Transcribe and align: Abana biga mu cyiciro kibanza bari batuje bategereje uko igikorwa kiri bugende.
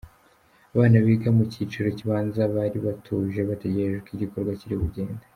Abana 0.73 0.97
biga 1.05 1.29
mu 1.37 1.43
cyiciro 1.53 1.87
kibanza 1.97 2.41
bari 2.55 2.77
batuje 2.85 3.39
bategereje 3.49 3.97
uko 4.01 4.11
igikorwa 4.15 4.51
kiri 4.59 4.75
bugende. 4.81 5.23